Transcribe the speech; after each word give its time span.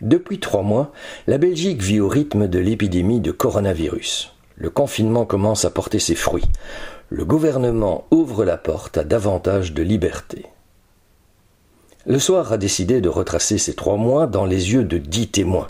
Depuis 0.00 0.40
trois 0.40 0.62
mois, 0.62 0.92
la 1.26 1.38
Belgique 1.38 1.82
vit 1.82 2.00
au 2.00 2.08
rythme 2.08 2.48
de 2.48 2.58
l'épidémie 2.58 3.20
de 3.20 3.32
coronavirus. 3.32 4.32
Le 4.56 4.70
confinement 4.70 5.26
commence 5.26 5.64
à 5.64 5.70
porter 5.70 5.98
ses 5.98 6.14
fruits. 6.14 6.48
Le 7.10 7.24
gouvernement 7.24 8.06
ouvre 8.10 8.44
la 8.44 8.56
porte 8.56 8.96
à 8.98 9.04
davantage 9.04 9.72
de 9.72 9.82
liberté. 9.82 10.46
Le 12.06 12.18
soir 12.18 12.52
a 12.52 12.56
décidé 12.56 13.00
de 13.00 13.08
retracer 13.10 13.58
ces 13.58 13.74
trois 13.74 13.96
mois 13.96 14.26
dans 14.26 14.46
les 14.46 14.72
yeux 14.72 14.84
de 14.84 14.96
dix 14.96 15.28
témoins. 15.28 15.66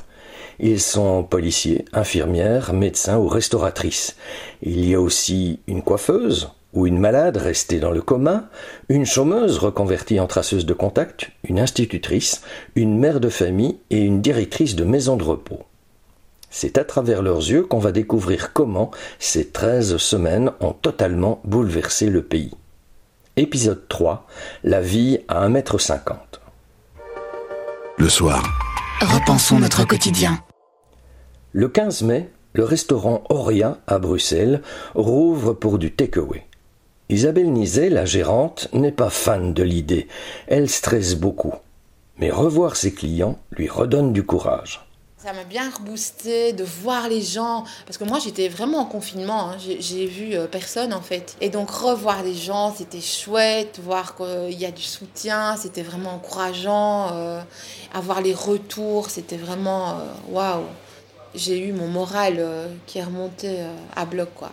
Ils 0.61 0.81
sont 0.81 1.25
policiers, 1.25 1.85
infirmières, 1.93 2.73
médecins 2.73 3.19
ou 3.19 3.27
restauratrices. 3.27 4.17
Il 4.63 4.89
y 4.89 4.95
a 4.95 5.01
aussi 5.01 5.59
une 5.67 5.83
coiffeuse, 5.83 6.51
ou 6.73 6.87
une 6.87 6.99
malade 6.99 7.37
restée 7.37 7.81
dans 7.81 7.91
le 7.91 8.03
coma, 8.03 8.49
une 8.89 9.07
chômeuse 9.07 9.59
reconvertie 9.59 10.21
en 10.21 10.27
traceuse 10.27 10.67
de 10.67 10.75
contact, 10.75 11.31
une 11.45 11.59
institutrice, 11.59 12.43
une 12.77 12.99
mère 12.99 13.21
de 13.21 13.29
famille 13.29 13.79
et 13.91 14.01
une 14.01 14.21
directrice 14.21 14.77
de 14.77 14.85
maison 14.85 15.17
de 15.17 15.25
repos. 15.25 15.65
C'est 16.51 16.79
à 16.79 16.85
travers 16.85 17.23
leurs 17.23 17.39
yeux 17.39 17.63
qu'on 17.63 17.79
va 17.79 17.93
découvrir 17.93 18.53
comment 18.53 18.91
ces 19.19 19.49
treize 19.49 19.97
semaines 19.99 20.53
ont 20.61 20.73
totalement 20.73 21.41
bouleversé 21.45 22.07
le 22.07 22.23
pays. 22.23 22.53
Épisode 23.37 23.87
3 23.89 24.27
La 24.65 24.81
vie 24.81 25.21
à 25.29 25.49
1m50 25.49 26.15
Le 27.99 28.09
soir. 28.09 28.43
Repensons 29.01 29.61
notre 29.61 29.87
quotidien. 29.87 30.41
Le 31.53 31.69
15 31.69 32.03
mai, 32.03 32.31
le 32.53 32.65
restaurant 32.65 33.23
Oria 33.29 33.79
à 33.87 33.99
Bruxelles 33.99 34.63
rouvre 34.95 35.53
pour 35.53 35.79
du 35.79 35.93
takeaway. 35.93 36.45
Isabelle 37.13 37.51
Nizet, 37.51 37.91
la 37.91 38.05
gérante, 38.05 38.69
n'est 38.73 38.93
pas 38.93 39.11
fan 39.11 39.53
de 39.53 39.65
l'idée. 39.65 40.07
Elle 40.47 40.69
stresse 40.69 41.17
beaucoup. 41.17 41.55
Mais 42.19 42.31
revoir 42.31 42.77
ses 42.77 42.95
clients 42.95 43.37
lui 43.51 43.69
redonne 43.69 44.13
du 44.13 44.23
courage. 44.23 44.87
Ça 45.19 45.33
m'a 45.33 45.43
bien 45.43 45.69
reboosté 45.71 46.53
de 46.53 46.63
voir 46.63 47.09
les 47.09 47.21
gens, 47.21 47.65
parce 47.85 47.99
que 47.99 48.05
moi 48.05 48.21
j'étais 48.21 48.49
vraiment 48.49 48.79
en 48.79 48.85
confinement, 48.85 49.51
hein. 49.51 49.57
j'ai 49.59 50.07
vu 50.07 50.35
euh, 50.35 50.47
personne 50.47 50.95
en 50.95 51.01
fait. 51.01 51.37
Et 51.41 51.51
donc 51.51 51.69
revoir 51.71 52.23
les 52.23 52.35
gens, 52.35 52.73
c'était 52.75 53.01
chouette, 53.01 53.81
voir 53.83 54.15
qu'il 54.15 54.59
y 54.59 54.65
a 54.65 54.71
du 54.71 54.83
soutien, 54.83 55.57
c'était 55.57 55.83
vraiment 55.83 56.15
encourageant, 56.15 57.09
euh, 57.13 57.41
avoir 57.93 58.21
les 58.21 58.35
retours, 58.35 59.11
c'était 59.11 59.37
vraiment 59.37 59.91
euh, 59.91 59.95
waouh. 60.29 60.63
J'ai 61.35 61.59
eu 61.59 61.73
mon 61.73 61.89
moral 61.89 62.45
qui 62.87 62.99
est 62.99 63.05
remonté 63.05 63.59
à 63.95 64.05
bloc 64.05 64.31
quoi. 64.35 64.51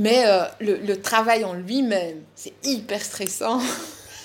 Mais 0.00 0.24
euh, 0.24 0.44
le, 0.60 0.94
travail 0.96 1.44
en 1.44 1.52
lui-même, 1.52 2.22
c'est 2.34 2.54
hyper 2.64 3.04
stressant. 3.04 3.60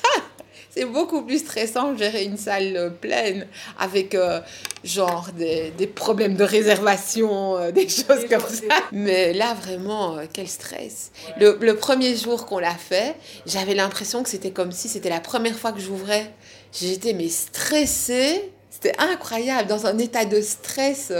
c'est 0.70 0.86
beaucoup 0.86 1.22
plus 1.24 1.40
stressant 1.40 1.92
de 1.92 1.98
gérer 1.98 2.24
une 2.24 2.38
salle 2.38 2.78
euh, 2.78 2.90
pleine 2.90 3.46
avec 3.78 4.16
euh, 4.16 4.40
genre 4.86 5.28
des, 5.38 5.72
problèmes 5.88 6.36
de 6.38 6.46
réservation, 6.46 7.72
des 7.72 7.90
choses 7.90 8.26
comme 8.30 8.48
ça. 8.48 8.76
Mais 8.94 9.34
là, 9.34 9.54
vraiment, 9.54 10.18
quel 10.32 10.48
stress. 10.48 11.12
Le, 11.42 11.58
le 11.60 11.76
premier 11.76 12.16
jour 12.16 12.46
qu'on 12.46 12.60
l'a 12.60 12.76
fait, 12.76 13.16
j'avais 13.46 13.76
l'impression 13.76 14.24
que 14.24 14.30
c'était 14.30 14.52
comme 14.52 14.72
si 14.72 14.88
c'était 14.88 15.10
la 15.10 15.20
première 15.20 15.58
fois 15.60 15.74
que 15.74 15.82
j'ouvrais. 15.82 16.32
J'étais 16.72 17.12
mais 17.12 17.28
stressée. 17.30 18.50
C'était 18.70 18.98
incroyable, 18.98 19.68
dans 19.68 19.88
un 19.88 19.98
état 19.98 20.24
de 20.24 20.40
stress 20.42 21.12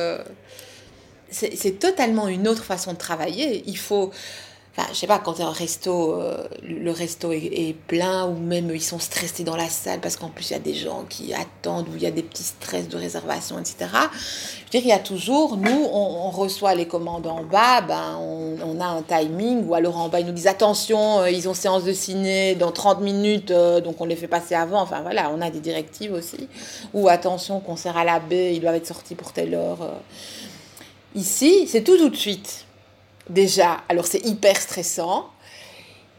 c'est 1.32 1.80
totalement 1.80 2.28
une 2.28 2.48
autre 2.48 2.64
façon 2.64 2.94
de 2.94 2.98
travailler. 2.98 3.64
Il 3.68 3.78
faut 3.78 4.12
Enfin, 4.78 4.90
je 4.92 4.98
sais 4.98 5.08
pas, 5.08 5.20
quand 5.20 5.40
un 5.40 5.52
resto, 5.52 6.20
euh, 6.20 6.50
le 6.62 6.92
resto 6.92 7.32
est, 7.32 7.76
plein 7.88 8.26
ou 8.26 8.34
même 8.34 8.70
ils 8.74 8.84
sont 8.84 9.00
stressés 9.00 9.46
dans 9.46 9.56
la 9.56 9.70
salle 9.70 10.02
parce 10.02 10.18
qu'en 10.18 10.28
plus 10.28 10.50
il 10.50 10.54
y 10.54 10.56
a 10.58 10.60
des 10.60 10.74
gens 10.74 11.06
qui 11.08 11.34
attendent 11.34 11.88
ou 11.88 11.96
il 11.96 12.04
y 12.04 12.06
a 12.06 12.12
des 12.12 12.24
petits 12.24 12.44
stress 12.44 12.90
de 12.90 12.98
réservation, 12.98 13.58
etc. 13.58 13.76
Je 13.80 13.86
veux 13.86 14.70
dire, 14.72 14.82
il 14.82 14.88
y 14.88 14.92
a 14.92 15.00
toujours, 15.00 15.56
nous, 15.56 15.88
on, 15.94 16.30
reçoit 16.30 16.76
les 16.76 16.88
commandes 16.88 17.26
en 17.28 17.44
bas, 17.44 17.80
ben, 17.80 18.18
on, 18.20 18.82
a 18.82 18.86
un 18.86 19.02
timing 19.02 19.66
ou 19.66 19.76
alors 19.76 19.96
en 19.98 20.10
bas 20.10 20.20
ils 20.20 20.26
nous 20.26 20.34
disent 20.34 20.48
attention, 20.48 21.22
euh, 21.22 21.30
ils 21.30 21.48
ont 21.48 21.54
séance 21.54 21.86
de 21.86 21.94
ciné 21.94 22.56
dans 22.56 22.74
30 22.74 23.00
minutes, 23.00 23.52
euh, 23.52 23.80
donc 23.80 24.02
on 24.02 24.06
les 24.06 24.18
fait 24.18 24.28
passer 24.28 24.56
avant. 24.56 24.82
Enfin 24.82 25.02
voilà, 25.04 25.32
on 25.34 25.40
a 25.40 25.50
des 25.50 25.62
directives 25.62 26.12
aussi. 26.12 26.50
Ou 26.94 27.08
attention, 27.08 27.62
concert 27.62 27.96
à 27.96 28.04
la 28.04 28.20
baie, 28.20 28.54
ils 28.54 28.60
doivent 28.60 28.76
être 28.76 28.88
sortis 28.88 29.16
pour 29.16 29.32
telle 29.32 29.56
heure. 29.56 29.94
Ici, 31.16 31.66
c'est 31.70 31.82
tout 31.82 31.98
tout 31.98 32.10
de 32.10 32.18
suite 32.18 32.65
déjà. 33.30 33.78
Alors 33.90 34.06
c'est 34.06 34.26
hyper 34.26 34.56
stressant. 34.58 35.30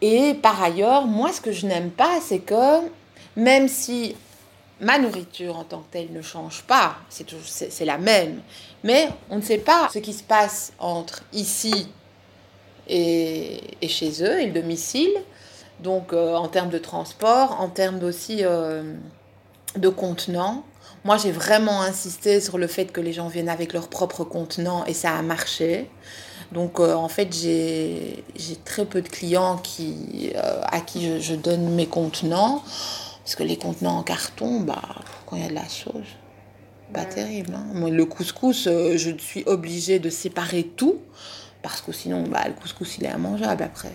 Et 0.03 0.35
par 0.35 0.63
ailleurs, 0.63 1.07
moi 1.07 1.33
ce 1.33 1.41
que 1.41 1.53
je 1.53 1.67
n'aime 1.67 1.91
pas, 1.91 2.21
c'est 2.21 2.41
que 2.41 2.81
même 3.37 3.69
si 3.69 4.15
ma 4.81 4.99
nourriture 4.99 5.57
en 5.57 5.65
tant 5.65 5.79
que 5.79 5.93
telle 5.93 6.13
ne 6.13 6.23
change 6.23 6.63
pas, 6.63 6.97
c'est 7.09 7.85
la 7.85 7.99
même, 7.99 8.43
mais 8.85 9.09
on 9.31 9.37
ne 9.37 9.43
sait 9.43 9.59
pas 9.59 9.89
ce 9.93 9.99
qui 9.99 10.13
se 10.13 10.23
passe 10.23 10.73
entre 10.79 11.23
ici 11.33 11.89
et, 12.89 13.61
chez 13.89 14.23
eux, 14.23 14.41
et 14.41 14.47
le 14.47 14.53
domicile. 14.53 15.13
Donc 15.81 16.13
euh, 16.13 16.35
en 16.35 16.49
termes 16.49 16.71
de 16.71 16.79
transport, 16.79 17.61
en 17.61 17.69
termes 17.69 18.03
aussi 18.03 18.39
euh, 18.43 18.95
de 19.77 19.89
contenants. 19.89 20.65
Moi, 21.05 21.19
j'ai 21.19 21.31
vraiment 21.31 21.83
insisté 21.83 22.41
sur 22.41 22.59
le 22.59 22.67
fait 22.67 22.87
que 22.87 23.01
les 23.01 23.13
gens 23.13 23.29
viennent 23.29 23.49
avec 23.49 23.73
leur 23.73 23.89
propre 23.89 24.25
contenant 24.25 24.85
et 24.87 24.95
ça 24.95 25.17
a 25.17 25.23
marché. 25.23 25.89
Donc 26.53 26.81
euh, 26.81 26.95
en 26.95 27.09
fait, 27.09 27.35
j'ai 27.35 28.25
très 28.65 28.85
peu 28.85 29.03
de 29.03 29.09
clients 29.09 29.59
qui, 29.59 30.33
euh, 30.35 30.61
à 30.65 30.81
qui 30.81 31.21
je, 31.21 31.35
donne 31.35 31.75
mes 31.75 31.87
contenants. 31.87 32.63
Parce 33.25 33.35
que 33.35 33.43
les 33.43 33.57
contenants 33.57 33.99
en 33.99 34.03
carton, 34.03 34.61
bah, 34.61 34.83
quand 35.27 35.37
il 35.37 35.43
y 35.43 35.47
a 35.47 35.49
de 35.49 35.55
la 35.55 35.69
sauce, 35.69 36.07
pas 36.93 37.05
terrible. 37.05 37.55
Hein. 37.55 37.91
le 37.91 38.05
couscous, 38.05 38.69
euh, 38.69 38.97
je 38.97 39.11
suis 39.19 39.43
obligée 39.47 39.99
de 39.99 40.11
séparer 40.11 40.65
tout. 40.65 40.99
Parce 41.63 41.81
que 41.81 41.91
sinon, 41.91 42.23
bah, 42.31 42.45
le 42.47 42.53
couscous, 42.53 42.99
il 42.99 43.07
est 43.07 43.11
immangeable 43.11 43.65
après. 43.65 43.93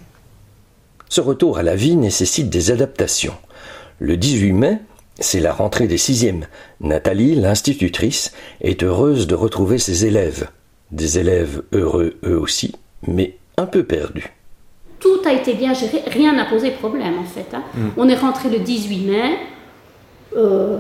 Ce 1.07 1.21
retour 1.21 1.57
à 1.57 1.63
la 1.63 1.75
vie 1.75 1.95
nécessite 1.95 2.49
des 2.49 2.71
adaptations. 2.71 3.35
Le 3.99 4.17
18 4.17 4.51
mai, 4.51 4.79
c'est 5.19 5.39
la 5.39 5.53
rentrée 5.53 5.87
des 5.87 5.97
sixièmes. 5.97 6.47
Nathalie, 6.81 7.35
l'institutrice, 7.35 8.33
est 8.59 8.83
heureuse 8.83 9.27
de 9.27 9.35
retrouver 9.35 9.77
ses 9.77 10.05
élèves. 10.05 10.49
Des 10.91 11.19
élèves 11.19 11.63
heureux 11.71 12.13
eux 12.25 12.37
aussi, 12.37 12.73
mais 13.07 13.37
un 13.57 13.65
peu 13.65 13.83
perdus. 13.83 14.31
Tout 14.99 15.21
a 15.25 15.33
été 15.33 15.53
bien 15.53 15.73
géré, 15.73 16.03
rien 16.07 16.33
n'a 16.33 16.45
posé 16.45 16.71
problème 16.71 17.17
en 17.19 17.23
fait. 17.23 17.55
Hein. 17.55 17.63
Mm. 17.73 17.87
On 17.97 18.09
est 18.09 18.15
rentré 18.15 18.49
le 18.49 18.59
18 18.59 18.97
mai. 19.07 19.37
Euh, 20.37 20.77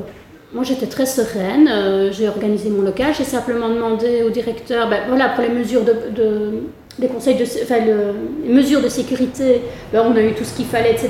moi 0.53 0.63
j'étais 0.63 0.87
très 0.87 1.05
sereine, 1.05 1.69
euh, 1.71 2.11
j'ai 2.11 2.27
organisé 2.27 2.69
mon 2.69 2.81
local, 2.81 3.13
j'ai 3.17 3.23
simplement 3.23 3.69
demandé 3.69 4.23
au 4.23 4.29
directeur, 4.29 4.89
ben, 4.89 5.03
voilà, 5.07 5.29
pour 5.29 5.43
les 5.43 5.49
mesures 5.49 5.83
de, 5.83 5.93
les 6.99 7.07
conseils 7.07 7.35
de, 7.35 7.45
enfin, 7.63 7.77
les 7.79 8.53
mesures 8.53 8.81
de 8.81 8.89
sécurité, 8.89 9.61
ben, 9.93 10.03
on 10.05 10.15
a 10.15 10.21
eu 10.21 10.33
tout 10.33 10.43
ce 10.43 10.53
qu'il 10.53 10.65
fallait, 10.65 10.91
etc. 10.91 11.09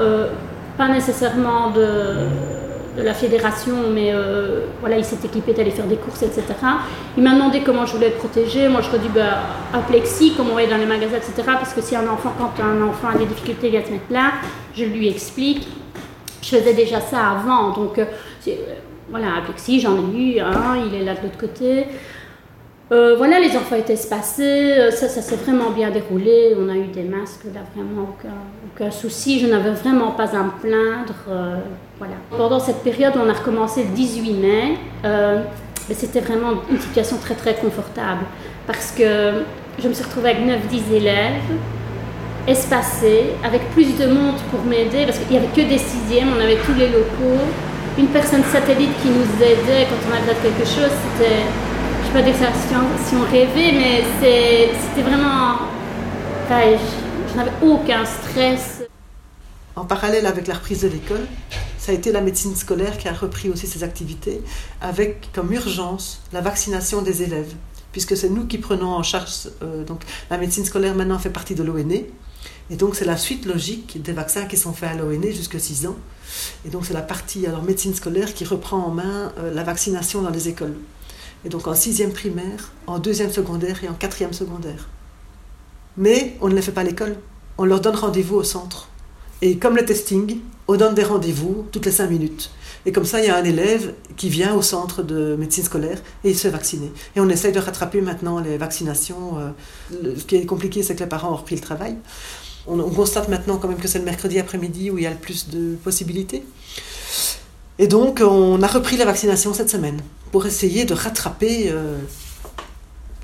Euh, 0.00 0.28
pas 0.76 0.88
nécessairement 0.88 1.70
de 1.70 1.82
de 2.98 3.04
la 3.04 3.14
fédération, 3.14 3.76
mais 3.94 4.10
euh, 4.12 4.66
voilà, 4.80 4.98
il 4.98 5.04
s'est 5.04 5.18
équipé 5.24 5.52
d'aller 5.52 5.70
faire 5.70 5.86
des 5.86 5.96
courses, 5.96 6.22
etc. 6.22 6.42
Il 7.16 7.22
m'a 7.22 7.32
demandé 7.32 7.62
comment 7.64 7.86
je 7.86 7.94
voulais 7.94 8.08
être 8.08 8.18
protégée. 8.18 8.68
Moi, 8.68 8.80
je 8.80 8.96
dit, 8.98 9.08
bah, 9.14 9.38
à 9.72 9.78
Plexi, 9.78 10.34
comme 10.34 10.48
on 10.48 10.52
voyait 10.52 10.68
dans 10.68 10.76
les 10.76 10.86
magasins, 10.86 11.16
etc. 11.16 11.32
Parce 11.44 11.72
que 11.72 11.80
si 11.80 11.94
un 11.94 12.08
enfant, 12.08 12.34
quand 12.36 12.62
un 12.62 12.82
enfant 12.82 13.08
a 13.14 13.16
des 13.16 13.26
difficultés 13.26 13.76
à 13.78 13.84
se 13.84 13.92
mettre 13.92 14.10
là, 14.10 14.32
je 14.74 14.84
lui 14.84 15.08
explique. 15.08 15.68
Je 16.42 16.56
faisais 16.56 16.74
déjà 16.74 17.00
ça 17.00 17.30
avant, 17.30 17.70
donc 17.70 17.98
euh, 17.98 18.04
euh, 18.48 18.52
voilà, 19.10 19.36
à 19.38 19.42
Plexi, 19.42 19.80
j'en 19.80 19.96
ai 19.96 20.18
eu 20.18 20.40
un, 20.40 20.76
il 20.84 20.94
est 20.94 21.04
là 21.04 21.14
de 21.14 21.22
l'autre 21.22 21.38
côté. 21.38 21.86
Euh, 22.90 23.16
voilà, 23.18 23.38
les 23.38 23.54
enfants 23.54 23.76
étaient 23.76 23.92
espacés, 23.92 24.72
euh, 24.78 24.90
ça, 24.90 25.08
s'est 25.08 25.36
vraiment 25.36 25.70
bien 25.70 25.90
déroulé. 25.90 26.56
On 26.58 26.68
a 26.70 26.74
eu 26.74 26.86
des 26.86 27.02
masques, 27.02 27.44
là, 27.54 27.60
vraiment 27.74 28.08
aucun, 28.08 28.90
souci. 28.90 29.40
Je 29.40 29.46
n'avais 29.46 29.72
vraiment 29.72 30.12
pas 30.12 30.34
à 30.34 30.42
me 30.42 30.50
plaindre. 30.60 31.14
Euh. 31.28 31.58
Pendant 32.30 32.60
cette 32.60 32.82
période, 32.82 33.12
on 33.16 33.28
a 33.28 33.32
recommencé 33.32 33.84
le 33.84 33.90
18 33.90 34.32
mai. 34.34 34.78
c'était 35.92 36.20
vraiment 36.20 36.62
une 36.70 36.78
situation 36.78 37.16
très 37.18 37.34
très 37.34 37.54
confortable 37.54 38.22
parce 38.66 38.92
que 38.92 39.42
je 39.82 39.88
me 39.88 39.94
suis 39.94 40.04
retrouvée 40.04 40.30
avec 40.30 40.46
9-10 40.46 40.94
élèves 40.94 41.42
espacés, 42.46 43.30
avec 43.44 43.68
plus 43.70 43.98
de 43.98 44.06
monde 44.06 44.36
pour 44.50 44.62
m'aider 44.64 45.04
parce 45.06 45.18
qu'il 45.18 45.30
n'y 45.30 45.38
avait 45.38 45.48
que 45.48 45.68
des 45.68 45.78
sixièmes, 45.78 46.28
on 46.36 46.40
avait 46.40 46.58
tous 46.64 46.74
les 46.74 46.88
locaux. 46.88 47.42
Une 47.98 48.06
personne 48.06 48.44
satellite 48.44 48.92
qui 49.02 49.08
nous 49.08 49.42
aidait 49.42 49.86
quand 49.90 50.08
on 50.08 50.12
avait 50.14 50.38
quelque 50.40 50.64
chose, 50.64 50.92
c'était 51.16 51.42
je 52.08 52.18
ne 52.18 52.22
pas 52.22 52.30
dire 52.30 52.36
si 53.06 53.14
on 53.14 53.30
rêvait, 53.30 53.72
mais 53.72 54.02
c'était 54.20 55.02
vraiment. 55.02 55.58
je, 56.48 57.36
n'avais 57.36 57.52
aucun 57.62 58.04
stress. 58.06 58.82
En 59.76 59.84
parallèle 59.84 60.26
avec 60.26 60.46
la 60.46 60.54
reprise 60.54 60.82
de 60.82 60.88
l'école, 60.88 61.26
ça 61.76 61.92
a 61.92 61.94
été 61.94 62.10
la 62.10 62.22
médecine 62.22 62.56
scolaire 62.56 62.96
qui 62.96 63.08
a 63.08 63.12
repris 63.12 63.50
aussi 63.50 63.66
ses 63.66 63.84
activités, 63.84 64.40
avec 64.80 65.30
comme 65.34 65.52
urgence 65.52 66.22
la 66.32 66.40
vaccination 66.40 67.02
des 67.02 67.22
élèves, 67.22 67.52
puisque 67.92 68.16
c'est 68.16 68.30
nous 68.30 68.46
qui 68.46 68.56
prenons 68.56 68.94
en 68.94 69.02
charge. 69.02 69.50
Euh, 69.62 69.84
donc 69.84 70.00
la 70.30 70.38
médecine 70.38 70.64
scolaire 70.64 70.94
maintenant 70.94 71.18
fait 71.18 71.30
partie 71.30 71.54
de 71.54 71.62
l'ONE. 71.62 72.04
Et 72.70 72.76
donc 72.76 72.96
c'est 72.96 73.04
la 73.04 73.16
suite 73.18 73.44
logique 73.44 74.00
des 74.02 74.12
vaccins 74.12 74.46
qui 74.46 74.56
sont 74.56 74.72
faits 74.72 74.90
à 74.90 74.94
l'ONE 74.94 75.30
jusqu'à 75.30 75.58
6 75.58 75.86
ans. 75.86 75.96
Et 76.66 76.70
donc 76.70 76.86
c'est 76.86 76.94
la 76.94 77.02
partie 77.02 77.46
alors 77.46 77.62
médecine 77.62 77.94
scolaire 77.94 78.32
qui 78.32 78.44
reprend 78.46 78.78
en 78.78 78.90
main 78.90 79.32
euh, 79.38 79.52
la 79.52 79.62
vaccination 79.62 80.22
dans 80.22 80.30
les 80.30 80.48
écoles. 80.48 80.74
Et 81.44 81.48
donc 81.48 81.66
en 81.66 81.74
sixième 81.74 82.12
primaire, 82.12 82.72
en 82.86 82.98
deuxième 82.98 83.32
secondaire 83.32 83.82
et 83.84 83.88
en 83.88 83.94
quatrième 83.94 84.32
secondaire. 84.32 84.88
Mais 85.96 86.36
on 86.40 86.48
ne 86.48 86.54
les 86.54 86.62
fait 86.62 86.72
pas 86.72 86.82
à 86.82 86.84
l'école. 86.84 87.16
On 87.58 87.64
leur 87.64 87.80
donne 87.80 87.96
rendez-vous 87.96 88.36
au 88.36 88.44
centre. 88.44 88.88
Et 89.40 89.56
comme 89.56 89.76
le 89.76 89.84
testing, 89.84 90.40
on 90.66 90.76
donne 90.76 90.94
des 90.94 91.04
rendez-vous 91.04 91.66
toutes 91.72 91.86
les 91.86 91.92
cinq 91.92 92.10
minutes. 92.10 92.50
Et 92.86 92.92
comme 92.92 93.04
ça, 93.04 93.20
il 93.20 93.26
y 93.26 93.28
a 93.28 93.36
un 93.36 93.44
élève 93.44 93.94
qui 94.16 94.28
vient 94.28 94.54
au 94.54 94.62
centre 94.62 95.02
de 95.02 95.36
médecine 95.36 95.64
scolaire 95.64 96.00
et 96.24 96.30
il 96.30 96.36
se 96.36 96.42
fait 96.42 96.50
vacciner. 96.50 96.92
Et 97.16 97.20
on 97.20 97.28
essaye 97.28 97.52
de 97.52 97.58
rattraper 97.58 98.00
maintenant 98.00 98.40
les 98.40 98.56
vaccinations. 98.56 99.38
Euh, 99.38 100.14
ce 100.16 100.24
qui 100.24 100.36
est 100.36 100.46
compliqué, 100.46 100.82
c'est 100.82 100.94
que 100.94 101.00
les 101.00 101.08
parents 101.08 101.32
ont 101.32 101.36
repris 101.36 101.56
le 101.56 101.60
travail. 101.60 101.96
On, 102.66 102.78
constate 102.90 103.28
maintenant 103.28 103.56
quand 103.56 103.68
même 103.68 103.78
que 103.78 103.88
c'est 103.88 103.98
le 103.98 104.04
mercredi 104.04 104.38
après-midi 104.38 104.90
où 104.90 104.98
il 104.98 105.04
y 105.04 105.06
a 105.06 105.10
le 105.10 105.16
plus 105.16 105.48
de 105.48 105.76
possibilités. 105.76 106.44
Et 107.78 107.86
donc, 107.86 108.20
on 108.20 108.60
a 108.62 108.66
repris 108.66 108.96
la 108.96 109.04
vaccination 109.04 109.54
cette 109.54 109.70
semaine 109.70 110.00
pour 110.32 110.46
essayer 110.46 110.84
de 110.84 110.94
rattraper 110.94 111.70
euh, 111.70 111.98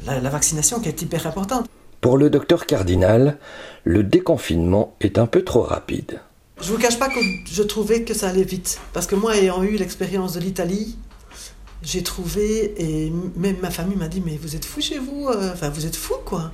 la, 0.07 0.21
la 0.21 0.31
vaccination 0.31 0.81
qui 0.81 0.89
est 0.89 1.03
hyper 1.03 1.27
importante. 1.27 1.67
Pour 2.01 2.19
le 2.19 2.31
docteur 2.31 2.67
Cardinal, 2.67 3.39
le 3.83 4.05
déconfinement 4.05 4.95
est 5.01 5.19
un 5.19 5.27
peu 5.27 5.43
trop 5.43 5.63
rapide. 5.63 6.21
Je 6.61 6.71
vous 6.71 6.79
cache 6.79 6.99
pas 6.99 7.09
que 7.09 7.21
je 7.51 7.63
trouvais 7.63 8.03
que 8.03 8.15
ça 8.15 8.29
allait 8.29 8.45
vite. 8.45 8.81
Parce 8.93 9.07
que 9.07 9.17
moi, 9.17 9.37
ayant 9.37 9.63
eu 9.63 9.77
l'expérience 9.77 10.35
de 10.35 10.41
l'Italie, 10.41 10.97
j'ai 11.83 12.03
trouvé, 12.03 12.75
et 12.79 13.13
même 13.37 13.57
ma 13.61 13.71
famille 13.71 13.97
m'a 13.97 14.09
dit, 14.09 14.23
mais 14.25 14.39
vous 14.41 14.55
êtes 14.57 14.65
fou 14.65 14.81
chez 14.81 14.99
vous, 14.99 15.29
euh, 15.29 15.53
enfin 15.53 15.69
vous 15.69 15.85
êtes 15.85 15.97
fou 15.97 16.15
quoi. 16.25 16.53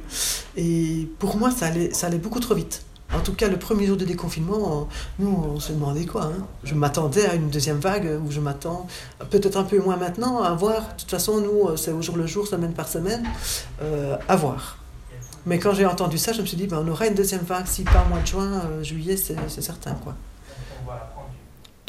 Et 0.56 1.08
pour 1.18 1.36
moi, 1.36 1.50
ça 1.50 1.66
allait, 1.66 1.92
ça 1.92 2.06
allait 2.06 2.18
beaucoup 2.18 2.40
trop 2.40 2.54
vite. 2.54 2.82
En 3.14 3.20
tout 3.20 3.34
cas, 3.34 3.48
le 3.48 3.58
premier 3.58 3.86
jour 3.86 3.96
de 3.96 4.04
déconfinement, 4.04 4.88
nous, 5.18 5.28
on 5.28 5.58
se 5.58 5.72
demandait 5.72 6.06
quoi. 6.06 6.24
Hein. 6.24 6.46
Je 6.64 6.74
m'attendais 6.74 7.26
à 7.26 7.34
une 7.34 7.50
deuxième 7.50 7.78
vague, 7.78 8.20
où 8.24 8.30
je 8.30 8.40
m'attends, 8.40 8.86
peut-être 9.30 9.56
un 9.56 9.64
peu 9.64 9.78
moins 9.80 9.96
maintenant, 9.96 10.42
à 10.42 10.54
voir. 10.54 10.80
De 10.94 11.00
toute 11.00 11.10
façon, 11.10 11.40
nous, 11.40 11.76
c'est 11.76 11.92
au 11.92 12.02
jour 12.02 12.16
le 12.16 12.26
jour, 12.26 12.46
semaine 12.46 12.72
par 12.72 12.88
semaine, 12.88 13.24
euh, 13.82 14.16
à 14.28 14.36
voir. 14.36 14.78
Mais 15.46 15.58
quand 15.58 15.72
j'ai 15.72 15.86
entendu 15.86 16.18
ça, 16.18 16.32
je 16.32 16.40
me 16.42 16.46
suis 16.46 16.56
dit, 16.56 16.66
ben, 16.66 16.84
on 16.86 16.88
aura 16.90 17.06
une 17.06 17.14
deuxième 17.14 17.42
vague, 17.42 17.66
si 17.66 17.82
pas 17.82 18.04
au 18.06 18.08
mois 18.10 18.20
de 18.20 18.26
juin, 18.26 18.62
euh, 18.70 18.82
juillet, 18.82 19.16
c'est 19.16 19.62
certain. 19.62 19.94
quoi. 19.94 20.14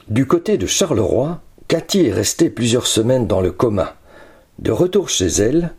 Du 0.07 0.25
côté 0.25 0.57
de 0.57 0.65
Charleroi, 0.65 1.41
Cathy 1.67 2.07
est 2.07 2.13
restée 2.13 2.49
plusieurs 2.49 2.87
semaines 2.87 3.27
dans 3.27 3.41
le 3.41 3.51
coma. 3.51 3.95
De 4.59 4.71
retour 4.71 5.09
chez 5.09 5.27
elle, 5.27 5.71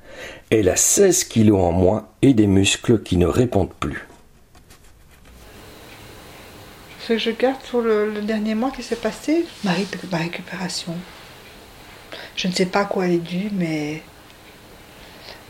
elle 0.50 0.69
a 0.69 0.77
16 0.77 1.25
kilos 1.25 1.61
en 1.61 1.73
moins 1.73 2.09
et 2.23 2.35
des 2.35 2.47
muscles 2.47 3.03
qui 3.03 3.17
ne 3.17 3.27
répondent 3.27 3.73
plus. 3.79 4.06
Ce 7.02 7.08
que 7.08 7.19
je 7.19 7.32
garde 7.32 7.60
sur 7.64 7.81
le, 7.81 8.12
dernier 8.22 8.54
mois 8.54 8.70
qui 8.70 8.84
s'est 8.84 8.94
passé, 8.94 9.44
ma, 9.64 9.72
récupération. 9.72 10.94
Je 12.37 12.46
ne 12.46 12.52
sais 12.52 12.66
pas 12.66 12.81
à 12.81 12.84
quoi 12.84 13.06
elle 13.06 13.14
est 13.14 13.19
due, 13.19 13.50
mais 13.52 14.02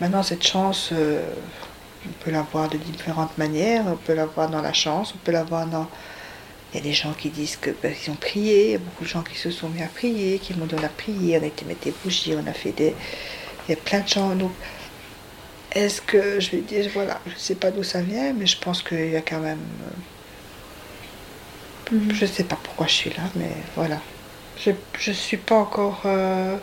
maintenant 0.01 0.23
cette 0.23 0.47
chance, 0.47 0.91
euh, 0.93 1.23
on 2.07 2.25
peut 2.25 2.31
l'avoir 2.31 2.71
de 2.71 2.79
différentes 2.79 3.37
manières, 3.37 3.85
on 3.87 3.97
peut 3.97 4.15
l'avoir 4.15 4.49
dans 4.49 4.63
la 4.63 4.73
chance, 4.73 5.13
on 5.15 5.19
peut 5.19 5.33
l'avoir 5.33 5.67
dans... 5.67 5.89
Il 6.73 6.79
y 6.79 6.81
a 6.81 6.85
des 6.85 6.95
gens 6.95 7.13
qui 7.13 7.29
disent 7.29 7.57
qu'ils 7.57 7.75
ben, 7.83 7.95
ont 8.09 8.15
prié, 8.15 8.65
il 8.65 8.71
y 8.71 8.75
a 8.77 8.79
beaucoup 8.79 9.05
de 9.05 9.11
gens 9.11 9.23
qui 9.23 9.37
se 9.37 9.51
sont 9.51 9.69
mis 9.69 9.83
à 9.83 9.89
prier, 9.89 10.39
qui 10.39 10.55
m'ont 10.55 10.65
donné 10.65 10.87
à 10.87 10.89
prier, 10.89 11.39
on 11.39 11.43
a 11.43 11.47
été 11.47 11.67
mettre 11.67 11.85
des 11.85 11.95
bougies, 12.03 12.35
on 12.35 12.47
a 12.47 12.55
fait 12.55 12.73
des... 12.73 12.95
Il 13.69 13.73
y 13.73 13.75
a 13.75 13.77
plein 13.77 14.01
de 14.01 14.09
gens. 14.09 14.35
Donc, 14.35 14.53
est-ce 15.73 16.01
que 16.01 16.41
je 16.41 16.53
vais 16.53 16.63
dire, 16.63 16.91
voilà, 16.95 17.21
je 17.27 17.35
ne 17.35 17.39
sais 17.39 17.57
pas 17.57 17.71
d'où 17.71 17.83
ça 17.83 18.01
vient, 18.01 18.33
mais 18.33 18.47
je 18.47 18.59
pense 18.59 18.83
qu'il 18.83 19.11
y 19.11 19.17
a 19.17 19.21
quand 19.21 19.41
même... 19.41 19.61
Euh, 19.83 19.91
mhm. 21.93 22.13
Je 22.13 22.25
ne 22.25 22.31
sais 22.31 22.45
pas 22.45 22.59
pourquoi 22.63 22.87
je 22.87 22.93
suis 22.93 23.11
là, 23.11 23.23
mais 23.37 23.51
voilà. 23.77 23.99
Je 24.59 24.71
ne 25.11 25.15
suis 25.15 25.37
pas 25.37 25.57
encore... 25.57 26.03
Euh, 26.05 26.57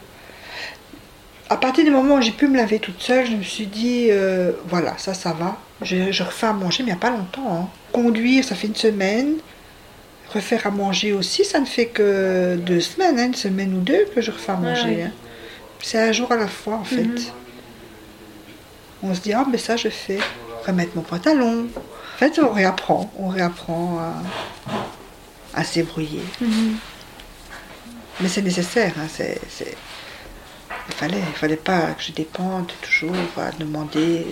à 1.50 1.58
partir 1.58 1.84
du 1.84 1.90
moment 1.92 2.16
où 2.16 2.22
j'ai 2.22 2.32
pu 2.32 2.48
me 2.48 2.58
laver 2.58 2.80
toute 2.80 3.02
seule, 3.02 3.26
je 3.26 3.36
me 3.36 3.42
suis 3.42 3.66
dit, 3.66 4.08
euh, 4.10 4.52
voilà, 4.68 4.96
ça, 4.98 5.14
ça 5.14 5.34
va. 5.34 5.58
Je, 5.82 6.12
je, 6.12 6.24
refais 6.24 6.46
à 6.46 6.54
manger, 6.54 6.84
mais 6.84 6.92
il 6.92 6.94
n'y 6.94 7.00
a 7.00 7.02
pas 7.02 7.10
longtemps. 7.10 7.64
Hein. 7.64 7.68
Conduire, 7.92 8.44
ça 8.44 8.54
fait 8.56 8.68
une 8.68 8.76
semaine. 8.76 9.36
Refaire 10.32 10.68
à 10.68 10.70
manger 10.70 11.12
aussi, 11.12 11.44
ça 11.44 11.60
ne 11.60 11.66
fait 11.66 11.88
que 11.88 12.56
deux 12.58 12.82
semaines, 12.82 13.18
hein, 13.18 13.26
une 13.26 13.34
semaine 13.34 13.74
ou 13.74 13.80
deux 13.80 14.06
que 14.14 14.22
je 14.22 14.30
refais 14.30 14.52
à 14.52 14.58
manger. 14.58 15.04
Hein. 15.04 15.12
C'est 15.82 15.98
un 15.98 16.12
jour 16.12 16.32
à 16.32 16.36
la 16.36 16.48
fois, 16.48 16.76
en 16.76 16.84
fait. 16.84 17.04
Mhm. 17.04 17.20
On 19.02 19.16
se 19.16 19.22
dit, 19.22 19.34
ah, 19.34 19.46
mais 19.50 19.58
ça, 19.58 19.76
je 19.76 19.90
fais. 19.90 20.20
Remettre 20.68 20.92
mon 20.96 21.02
pantalon. 21.02 21.68
En 21.76 22.18
fait, 22.18 22.38
on 22.40 22.52
réapprend. 22.52 23.12
On 23.18 23.30
réapprend 23.30 23.98
à, 23.98 24.14
à 25.54 25.64
s'ébrouiller. 25.64 26.24
Mhm. 26.42 26.78
Mais 28.22 28.30
c'est 28.30 28.42
nécessaire. 28.42 28.94
c'est 29.10 29.40
il 30.90 30.96
fallait, 30.96 31.20
il 31.20 31.36
fallait 31.36 31.56
pas 31.56 31.92
que 31.94 32.02
je 32.02 32.12
dépende 32.12 32.72
toujours 32.82 33.16
à 33.38 33.52
demander. 33.52 34.26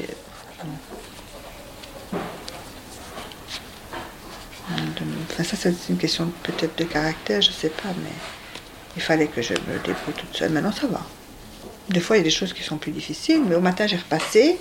Enfin, 5.30 5.44
ça, 5.44 5.56
c'est 5.56 5.74
une 5.90 5.98
question 5.98 6.32
peut-être 6.44 6.78
de 6.78 6.84
caractère, 6.84 7.42
je 7.42 7.52
sais 7.52 7.70
pas, 7.70 7.90
mais 8.04 8.12
il 8.96 9.02
fallait 9.02 9.28
que 9.28 9.42
je 9.42 9.54
me 9.54 9.78
débrouille 9.86 10.16
toute 10.18 10.36
seule. 10.36 10.52
Maintenant, 10.52 10.72
ça 10.72 10.88
va. 10.88 11.02
Des 11.90 12.00
fois, 12.00 12.18
il 12.18 12.20
y 12.20 12.22
a 12.22 12.24
des 12.24 12.32
choses 12.32 12.54
qui 12.54 12.64
sont 12.64 12.78
plus 12.78 12.92
difficiles, 12.92 13.44
mais 13.48 13.56
au 13.56 13.62
matin, 13.62 13.86
j'ai 13.86 13.98
repassé. 13.98 14.58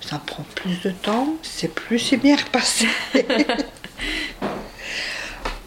Ça 0.00 0.20
prend 0.24 0.44
plus 0.54 0.80
de 0.82 0.90
temps, 0.90 1.34
c'est 1.42 1.72
plus 1.72 1.98
si 1.98 2.16
bien 2.16 2.36
repassé. 2.36 2.88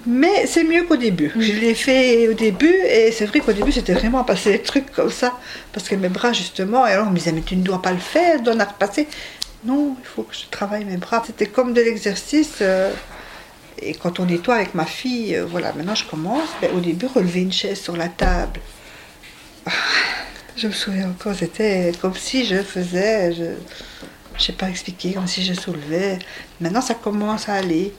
Mais 0.06 0.48
c'est 0.48 0.64
mieux 0.64 0.84
qu'au 0.84 0.96
début. 0.96 1.32
Je 1.38 1.54
l'ai 1.54 1.76
fait 1.76 2.28
au 2.28 2.34
début 2.34 2.74
et 2.74 3.12
c'est 3.12 3.26
vrai 3.26 3.40
qu'au 3.40 3.54
début 3.54 3.72
c'était 3.72 3.94
vraiment 3.94 4.24
passer 4.24 4.54
des 4.54 4.62
trucs 4.62 4.92
comme 4.92 5.12
ça. 5.12 5.38
Parce 5.74 5.88
que 5.88 5.96
mes 5.96 6.10
bras 6.10 6.34
justement, 6.34 6.88
et 6.88 6.92
alors 6.92 7.08
on 7.08 7.12
me 7.12 7.18
disait 7.18 7.32
mais 7.32 7.42
tu 7.42 7.56
ne 7.56 7.64
dois 7.64 7.82
pas 7.82 7.92
le 7.92 8.00
faire, 8.00 8.38
tu 8.38 8.44
dois 8.44 8.56
en 8.56 8.66
repasser. 8.66 9.08
Non, 9.64 9.96
il 10.00 10.06
faut 10.06 10.24
que 10.24 10.36
je 10.36 10.46
travaille 10.50 10.86
mes 10.86 10.98
bras. 10.98 11.24
C'était 11.26 11.46
comme 11.46 11.74
de 11.74 11.82
l'exercice. 11.82 12.56
Euh, 12.62 12.92
et 13.80 13.94
quand 13.94 14.20
on 14.20 14.26
nettoie 14.26 14.56
avec 14.56 14.74
ma 14.76 14.86
fille, 14.86 15.36
euh, 15.36 15.46
voilà, 15.46 15.72
maintenant 15.74 15.96
je 15.96 16.06
commence. 16.06 16.50
au 16.76 16.80
début, 16.80 17.06
relever 17.08 17.42
une 17.42 17.52
chaise 17.52 17.80
sur 17.80 17.96
la 17.96 18.10
table. 18.10 18.60
Ah, 19.66 19.72
je 20.56 20.68
me 20.68 20.72
souviens 20.72 21.10
encore, 21.10 21.36
c'était 21.36 21.92
comme 22.02 22.16
si 22.16 22.46
je 22.46 22.58
faisais, 22.58 23.34
je 23.34 23.44
ne 23.44 24.40
sais 24.40 24.54
pas 24.54 24.70
expliquer, 24.70 25.14
comme 25.14 25.28
si 25.28 25.44
je 25.44 25.54
soulevais. 25.54 26.18
Maintenant 26.60 26.82
ça 26.82 26.96
commence 26.96 27.50
à 27.50 27.54
aller. 27.54 27.94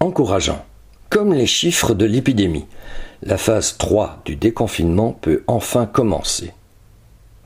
Encourageant. 0.00 0.64
Comme 1.14 1.32
les 1.32 1.46
chiffres 1.46 1.94
de 1.94 2.06
l'épidémie, 2.06 2.66
la 3.22 3.38
phase 3.38 3.76
3 3.78 4.22
du 4.24 4.34
déconfinement 4.34 5.12
peut 5.12 5.44
enfin 5.46 5.86
commencer. 5.86 6.52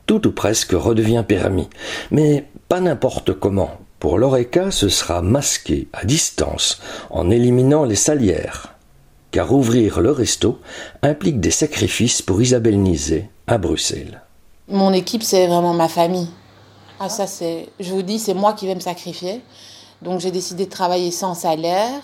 Tout 0.07 0.25
ou 0.25 0.31
presque 0.31 0.71
redevient 0.71 1.23
permis, 1.27 1.69
mais 2.09 2.45
pas 2.67 2.79
n'importe 2.79 3.33
comment. 3.33 3.69
Pour 3.99 4.17
l'ORECA, 4.17 4.71
ce 4.71 4.89
sera 4.89 5.21
masqué, 5.21 5.87
à 5.93 6.03
distance, 6.03 6.81
en 7.11 7.29
éliminant 7.29 7.83
les 7.85 7.93
salières. 7.93 8.73
Car 9.29 9.53
ouvrir 9.53 9.99
le 9.99 10.09
resto 10.09 10.59
implique 11.03 11.39
des 11.39 11.51
sacrifices 11.51 12.23
pour 12.23 12.41
Isabelle 12.41 12.81
Nizet 12.81 13.29
à 13.45 13.59
Bruxelles. 13.59 14.23
Mon 14.67 14.93
équipe, 14.93 15.21
c'est 15.21 15.45
vraiment 15.45 15.75
ma 15.75 15.89
famille. 15.89 16.29
Ah, 16.99 17.07
ça, 17.07 17.27
c'est, 17.27 17.69
je 17.79 17.91
vous 17.91 18.01
dis, 18.01 18.17
c'est 18.17 18.33
moi 18.33 18.53
qui 18.53 18.65
vais 18.65 18.73
me 18.73 18.79
sacrifier. 18.79 19.41
Donc, 20.01 20.21
j'ai 20.21 20.31
décidé 20.31 20.65
de 20.65 20.71
travailler 20.71 21.11
sans 21.11 21.35
salaire 21.35 22.01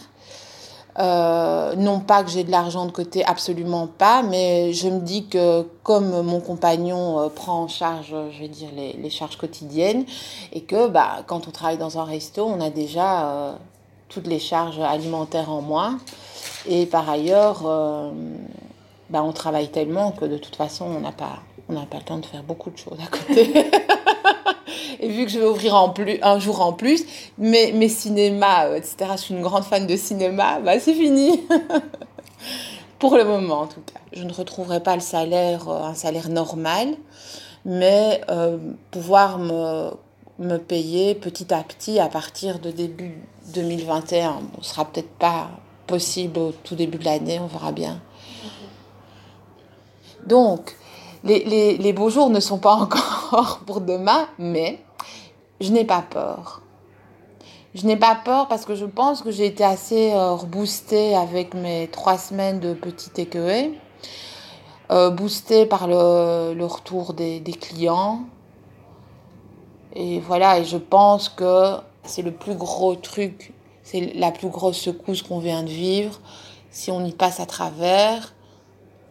euh, 0.98 1.76
non 1.76 2.00
pas 2.00 2.24
que 2.24 2.30
j'ai 2.30 2.46
de 2.46 2.52
l'argent 2.52 2.86
de 2.86 2.92
côté, 2.92 3.26
absolument 3.26 3.88
pas, 3.88 4.24
mais 4.24 4.72
je 4.72 4.88
me 4.88 5.00
dis 5.00 5.28
que 5.28 5.64
comme 5.84 6.22
mon 6.22 6.40
compagnon 6.40 7.20
euh, 7.20 7.28
prend 7.28 7.64
en 7.64 7.68
charge, 7.68 8.16
je 8.32 8.40
vais 8.40 8.48
dire, 8.48 8.70
les, 8.76 8.94
les, 8.94 9.10
charges 9.10 9.38
quotidiennes, 9.38 10.06
et 10.54 10.62
que 10.62 10.88
bah, 10.88 11.24
quand 11.28 11.48
on 11.48 11.52
travaille 11.52 11.78
dans 11.78 12.00
un 12.00 12.06
resto, 12.06 12.46
on 12.46 12.62
a 12.62 12.70
déjà 12.70 13.30
euh, 13.30 13.54
toutes 14.08 14.28
les 14.28 14.40
charges 14.40 14.80
alimentaires 14.80 15.52
en 15.52 15.62
moins. 15.62 16.00
Et 16.68 16.86
par 16.86 17.10
ailleurs, 17.10 17.64
bah, 19.10 19.22
on 19.24 19.34
travaille 19.34 19.68
tellement 19.68 20.12
que 20.12 20.26
de 20.26 20.38
toute 20.38 20.56
façon, 20.56 20.86
on 20.86 21.02
n'a 21.02 21.12
pas, 21.12 21.40
on 21.70 21.74
pas 21.74 21.98
le 21.98 22.04
temps 22.04 22.18
de 22.18 22.26
faire 22.26 22.44
beaucoup 22.44 22.70
de 22.70 22.78
choses 22.78 22.98
à 23.04 23.08
côté. 23.08 23.70
Et 25.06 25.10
vu 25.10 25.26
que 25.26 25.32
je 25.32 25.38
vais 25.38 25.46
ouvrir 25.46 25.76
en 25.76 25.90
plus, 25.90 26.18
un 26.24 26.40
jour 26.40 26.62
en 26.62 26.74
plus, 26.74 27.04
mes, 27.38 27.72
mes 27.74 27.90
cinémas, 27.90 28.70
euh, 28.70 28.78
etc., 28.78 29.12
je 29.12 29.22
suis 29.22 29.36
une 29.36 29.44
grande 29.44 29.64
fan 29.64 29.86
de 29.86 29.96
cinéma, 29.96 30.60
bah 30.62 30.80
c'est 30.80 30.96
fini. 30.96 31.44
Pour 33.00 33.16
le 33.16 33.24
moment, 33.24 33.62
en 33.62 33.68
tout 33.68 33.82
cas. 33.82 34.00
Je 34.14 34.24
ne 34.24 34.34
retrouverai 34.34 34.82
pas 34.82 34.96
le 34.96 35.02
salaire, 35.02 35.70
euh, 35.70 35.84
un 35.84 35.94
salaire 35.94 36.30
normal, 36.30 36.96
mais 37.66 38.20
euh, 38.32 38.58
pouvoir 38.90 39.38
me, 39.38 39.92
me 40.40 40.58
payer 40.58 41.14
petit 41.14 41.54
à 41.54 41.62
petit 41.62 42.00
à 42.00 42.08
partir 42.08 42.58
de 42.58 42.72
début 42.72 43.22
2021. 43.54 44.40
ce 44.62 44.70
sera 44.72 44.86
peut-être 44.86 45.12
pas 45.20 45.52
possible 45.86 46.40
au 46.40 46.52
tout 46.52 46.74
début 46.74 46.98
de 46.98 47.06
l'année, 47.06 47.40
on 47.40 47.46
verra 47.46 47.72
bien. 47.72 48.02
Donc, 50.26 50.76
les, 51.24 51.44
les, 51.44 51.78
les, 51.78 51.94
beaux 51.94 52.10
jours 52.10 52.32
ne 52.32 52.40
sont 52.40 52.58
pas 52.58 52.74
encore 52.82 53.62
pour 53.68 53.82
demain, 53.82 54.28
mais 54.40 54.80
je 55.60 55.72
n'ai 55.72 55.86
pas 55.86 56.02
peur. 56.02 56.62
Je 57.74 57.86
n'ai 57.86 57.98
pas 57.98 58.16
peur 58.16 58.48
parce 58.48 58.66
que 58.66 58.76
je 58.76 58.86
pense 58.86 59.22
que 59.22 59.32
j'ai 59.32 59.46
été 59.46 59.64
assez 59.64 60.14
euh, 60.14 60.32
reboostée 60.32 61.14
avec 61.14 61.54
mes 61.54 61.90
trois 61.90 62.18
semaines 62.18 62.60
de 62.60 62.74
petit 62.74 63.12
écueil. 63.20 63.78
Euh, 64.92 65.10
boostée 65.10 65.66
par 65.66 65.88
le, 65.88 66.66
retour 66.66 67.14
des, 67.14 67.40
des 67.40 67.54
clients. 67.54 68.22
Et 69.94 70.20
voilà, 70.20 70.60
et 70.60 70.66
je 70.66 70.78
pense 70.78 71.30
que 71.30 71.78
c'est 72.04 72.22
le 72.22 72.32
plus 72.32 72.56
gros 72.56 72.96
truc, 72.96 73.54
c'est 73.84 74.14
la 74.16 74.32
plus 74.32 74.50
grosse 74.50 74.78
secousse 74.78 75.22
qu'on 75.22 75.40
vient 75.40 75.64
de 75.64 75.70
vivre. 75.70 76.20
Si 76.70 76.92
on 76.92 77.04
y 77.04 77.14
passe 77.14 77.40
à 77.40 77.46
travers, 77.46 78.34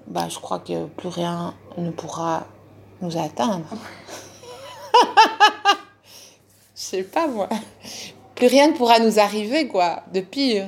bah, 0.06 0.28
je 0.28 0.38
crois 0.38 0.58
que 0.58 0.86
plus 0.86 1.08
rien 1.08 1.54
ne 1.76 1.90
pourra 1.90 2.44
nous 3.00 3.16
atteindre. 3.16 3.66
je 6.76 6.80
sais 6.80 7.02
pas 7.02 7.26
moi. 7.26 7.48
Plus 8.34 8.46
rien 8.48 8.68
ne 8.68 8.72
pourra 8.76 8.98
nous 8.98 9.18
arriver, 9.20 9.68
quoi, 9.68 10.02
de 10.12 10.20
pire. 10.20 10.66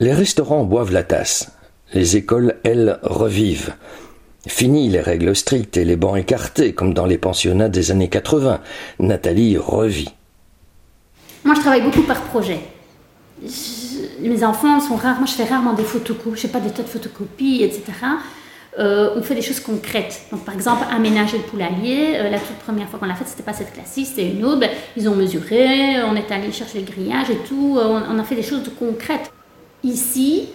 Les 0.00 0.12
restaurants 0.12 0.64
boivent 0.64 0.92
la 0.92 1.04
tasse. 1.04 1.50
Les 1.92 2.16
écoles, 2.16 2.56
elles, 2.64 2.98
revivent. 3.02 3.74
Fini 4.46 4.88
les 4.88 5.00
règles 5.00 5.34
strictes 5.36 5.76
et 5.76 5.84
les 5.84 5.96
bancs 5.96 6.18
écartés, 6.18 6.74
comme 6.74 6.92
dans 6.92 7.06
les 7.06 7.16
pensionnats 7.18 7.68
des 7.68 7.90
années 7.92 8.08
80. 8.08 8.60
Nathalie 8.98 9.56
revit. 9.56 10.12
Moi, 11.44 11.54
je 11.54 11.60
travaille 11.60 11.82
beaucoup 11.82 12.02
par 12.02 12.20
projet. 12.22 12.58
Je- 13.42 14.20
mes 14.28 14.42
enfants 14.44 14.80
sont 14.80 14.96
rares. 14.96 15.18
Moi, 15.18 15.26
je 15.26 15.32
fais 15.34 15.44
rarement 15.44 15.74
des 15.74 15.84
photocopies. 15.84 16.36
Je 16.36 16.40
fais 16.42 16.48
pas 16.48 16.60
des 16.60 16.70
tas 16.70 16.82
de 16.82 16.88
photocopies, 16.88 17.62
etc. 17.62 17.82
Euh, 18.78 19.10
on 19.14 19.22
fait 19.22 19.36
des 19.36 19.42
choses 19.42 19.60
concrètes. 19.60 20.22
Donc, 20.32 20.44
par 20.44 20.54
exemple, 20.54 20.84
aménager 20.90 21.38
le 21.38 21.44
poulailler. 21.44 22.18
euh, 22.18 22.30
la 22.30 22.38
toute 22.38 22.56
première 22.56 22.88
fois 22.88 22.98
qu'on 22.98 23.06
l'a 23.06 23.14
fait, 23.14 23.24
c'était 23.26 23.44
pas 23.44 23.52
cette 23.52 23.72
classe-ci, 23.72 24.04
c'était 24.04 24.28
une 24.28 24.44
autre. 24.44 24.60
Ben, 24.60 24.70
ils 24.96 25.08
ont 25.08 25.14
mesuré, 25.14 26.02
on 26.02 26.16
est 26.16 26.30
allé 26.32 26.50
chercher 26.50 26.80
le 26.80 26.84
grillage 26.84 27.30
et 27.30 27.36
tout. 27.48 27.78
euh, 27.78 28.00
on, 28.10 28.18
a 28.18 28.24
fait 28.24 28.34
des 28.34 28.42
choses 28.42 28.68
concrètes. 28.76 29.32
Ici, 29.84 30.48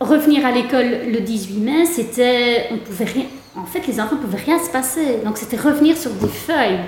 revenir 0.00 0.44
à 0.44 0.50
l'école 0.50 1.12
le 1.12 1.20
18 1.20 1.54
mai, 1.60 1.86
c'était, 1.86 2.68
on 2.72 2.78
pouvait 2.78 3.04
rien. 3.04 3.26
En 3.56 3.66
fait, 3.66 3.86
les 3.86 4.00
enfants 4.00 4.16
ne 4.16 4.22
pouvaient 4.22 4.42
rien 4.42 4.58
se 4.58 4.70
passer. 4.70 5.18
Donc, 5.24 5.38
c'était 5.38 5.58
revenir 5.58 5.96
sur 5.96 6.10
des 6.12 6.28
feuilles. 6.28 6.80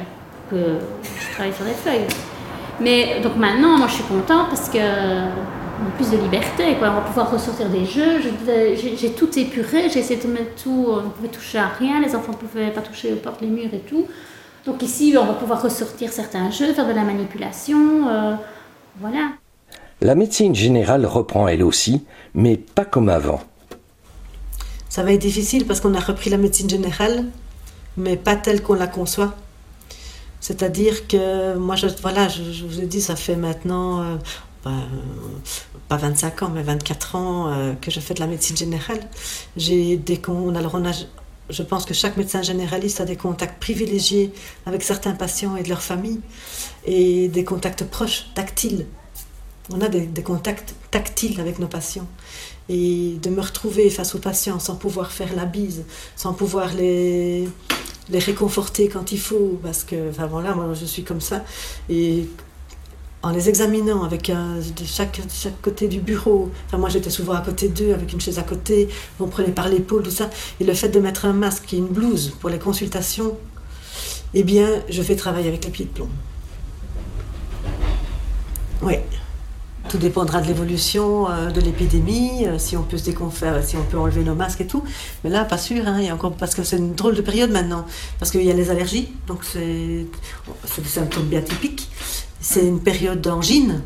Que 0.51 0.57
je 0.57 1.33
travaille 1.33 1.55
sur 1.55 1.65
des 1.65 1.73
feuilles. 1.73 2.07
Mais 2.81 3.21
donc 3.23 3.37
maintenant, 3.37 3.79
moi, 3.79 3.87
je 3.87 3.95
suis 3.95 4.05
contente 4.05 4.49
parce 4.49 4.69
que 4.69 4.79
plus 5.93 6.11
de 6.11 6.17
liberté. 6.17 6.77
Quoi. 6.79 6.91
On 6.91 6.95
va 6.95 7.01
pouvoir 7.03 7.31
ressortir 7.31 7.69
des 7.69 7.85
jeux. 7.85 8.21
Je- 8.23 8.77
J'ai 8.81 8.97
j'ai 8.97 9.11
tout 9.13 9.39
épuré. 9.39 9.89
J'ai 9.89 10.01
essayé 10.01 10.21
de 10.21 10.27
mettre 10.29 10.63
tout. 10.63 10.87
On 10.89 10.97
ne 11.03 11.09
pouvait 11.11 11.29
toucher 11.29 11.59
à 11.59 11.69
rien. 11.69 12.01
Les 12.01 12.15
enfants 12.15 12.33
ne 12.33 12.37
pouvaient 12.37 12.71
pas 12.71 12.81
toucher 12.83 13.13
aux 13.13 13.17
portes, 13.17 13.41
les 13.41 13.49
murs 13.49 13.73
et 13.73 13.81
tout. 13.81 14.07
Donc 14.67 14.83
ici, 14.83 15.15
on 15.19 15.27
va 15.27 15.35
pouvoir 15.35 15.63
ressortir 15.63 16.11
certains 16.13 16.51
jeux, 16.51 16.73
faire 16.73 16.87
de 16.89 16.93
la 16.93 17.03
manipulation. 17.05 18.09
euh, 18.09 18.35
voilà. 19.01 19.31
La 20.01 20.15
médecine 20.15 20.55
générale 20.55 21.07
reprend 21.07 21.47
elle 21.49 21.63
aussi, 21.63 22.05
mais 22.35 22.57
pas 22.57 22.85
comme 22.85 23.09
avant. 23.09 23.41
Ça 24.89 25.03
va 25.03 25.13
être 25.13 25.21
difficile 25.21 25.67
parce 25.67 25.81
qu'on 25.81 25.95
a 25.95 26.01
repris 26.01 26.31
la 26.31 26.37
médecine 26.37 26.69
générale, 26.71 27.25
mais 27.97 28.17
pas 28.17 28.37
telle 28.37 28.63
qu'on 28.63 28.75
la 28.75 28.87
conçoit. 28.87 29.35
C'est-à-dire 30.41 31.07
que 31.09 31.57
moi, 31.57 31.75
je, 31.77 31.87
voilà, 32.03 32.29
je, 32.29 32.43
je 32.53 32.65
vous 32.67 32.81
ai 32.81 32.87
dit, 32.87 33.01
ça 33.01 33.17
fait 33.17 33.37
maintenant, 33.37 34.03
euh, 34.03 34.17
euh, 34.71 35.39
pas 35.89 35.97
25 35.97 36.43
ans, 36.43 36.51
mais 36.53 36.63
24 36.63 37.17
ans 37.17 37.53
euh, 37.53 37.73
que 37.75 37.91
je 37.91 38.01
fais 38.01 38.15
de 38.15 38.21
la 38.21 38.27
médecine 38.27 38.57
générale. 38.57 39.01
J'ai 39.57 39.97
des 39.97 40.21
alors 40.57 40.75
on 40.75 40.85
a, 40.87 40.93
je 41.51 41.63
pense 41.63 41.85
que 41.85 41.95
chaque 41.95 42.17
médecin 42.17 42.43
généraliste 42.43 43.01
a 43.01 43.05
des 43.05 43.17
contacts 43.17 43.61
privilégiés 43.61 44.33
avec 44.67 44.83
certains 44.83 45.13
patients 45.13 45.57
et 45.57 45.63
de 45.63 45.69
leur 45.69 45.83
famille, 45.83 46.21
et 46.85 47.29
des 47.29 47.45
contacts 47.45 47.85
proches, 47.85 48.27
tactiles. 48.35 48.87
On 49.73 49.81
a 49.81 49.89
des, 49.89 50.07
des 50.07 50.23
contacts 50.23 50.75
tactiles 50.91 51.41
avec 51.41 51.59
nos 51.59 51.69
patients 51.69 52.07
et 52.69 53.17
de 53.23 53.31
me 53.31 53.41
retrouver 53.41 53.91
face 53.91 54.15
aux 54.15 54.19
patients 54.19 54.59
sans 54.59 54.77
pouvoir 54.77 55.11
faire 55.13 55.35
la 55.35 55.45
bise, 55.45 55.85
sans 56.17 56.33
pouvoir 56.33 56.75
les, 56.75 57.49
les 58.11 58.19
réconforter 58.19 58.89
quand 58.89 59.13
il 59.13 59.21
faut, 59.21 59.59
parce 59.63 59.85
que, 59.85 60.11
enfin 60.11 60.27
voilà, 60.27 60.55
moi 60.55 60.73
je 60.75 60.85
suis 60.85 61.05
comme 61.05 61.21
ça, 61.21 61.45
et 61.89 62.29
en 63.25 63.31
les 63.31 63.49
examinant 63.49 64.05
avec 64.05 64.29
un, 64.29 64.57
de 64.57 64.85
chaque, 64.85 65.23
côté 65.63 65.89
du 65.89 65.99
bureau, 65.99 66.51
enfin 66.67 66.77
moi 66.77 66.91
j'étais 66.91 67.09
souvent 67.09 67.33
à 67.33 67.41
côté 67.41 67.69
d'eux 67.69 67.95
avec 67.95 68.13
une 68.13 68.21
chaise 68.21 68.39
à 68.39 68.43
côté, 68.43 68.89
on 69.19 69.29
prenait 69.29 69.53
par 69.53 69.71
l'épaule, 69.71 70.03
tout 70.03 70.11
ça, 70.11 70.29
et 70.61 70.65
le 70.65 70.75
fait 70.75 70.91
de 70.91 71.01
mettre 71.01 71.25
un 71.25 71.33
masque 71.33 71.73
et 71.73 71.79
une 71.79 71.87
blouse 71.87 72.35
pour 72.39 72.51
les 72.51 72.59
consultations, 72.59 73.39
eh 74.35 74.43
bien 74.43 74.69
je 74.91 75.03
fais 75.03 75.17
travailler 75.17 75.49
avec 75.49 75.65
les 75.65 75.71
pieds 75.71 75.87
de 75.87 75.91
plomb. 75.91 76.09
Oui. 78.83 78.97
Tout 79.89 79.99
dépendra 79.99 80.41
de 80.43 80.47
l'évolution 80.47 81.31
euh, 81.31 81.51
de 81.51 81.61
l'épidémie, 81.61 82.47
euh, 82.47 82.59
si 82.59 82.77
on 82.77 82.83
peut 82.83 82.99
se 82.99 83.05
déconfaire, 83.05 83.63
si 83.65 83.77
on 83.77 83.85
peut 83.85 83.99
enlever 83.99 84.25
nos 84.25 84.35
masques 84.35 84.63
et 84.63 84.67
tout. 84.67 84.83
Mais 85.23 85.31
là, 85.31 85.45
pas 85.45 85.59
sûr, 85.59 85.87
hein, 85.87 86.01
encore 86.13 86.33
parce 86.33 86.55
que 86.55 86.63
c'est 86.63 86.79
une 86.79 86.95
drôle 86.95 87.15
de 87.15 87.23
période 87.23 87.51
maintenant, 87.51 87.87
parce 88.19 88.31
qu'il 88.31 88.43
y 88.43 88.51
a 88.51 88.55
les 88.55 88.71
allergies, 88.71 89.13
donc 89.27 89.45
c'est 89.45 90.83
des 90.83 90.89
symptômes 90.89 91.27
bien 91.27 91.43
typiques. 91.43 91.89
C'est 92.47 92.67
une 92.67 92.81
période 92.81 93.23
d'angine, 93.23 93.81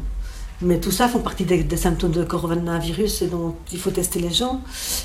mais 0.62 0.80
tout 0.80 0.90
ça 0.90 1.06
font 1.06 1.20
partie 1.20 1.44
des, 1.44 1.76
symptômes 1.76 2.10
de 2.10 2.24
coronavirus 2.24 3.22
et 3.22 3.28
donc 3.28 3.54
il 3.70 3.78
faut 3.78 3.92
tester 3.92 4.18
les 4.18 4.32
gens. 4.32 4.62